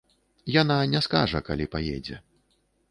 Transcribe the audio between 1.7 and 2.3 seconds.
паедзе.